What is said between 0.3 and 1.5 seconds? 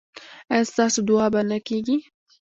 ایا ستاسو دعا به